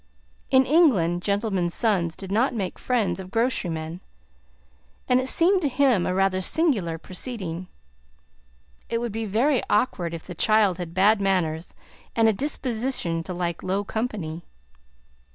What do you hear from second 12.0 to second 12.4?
and a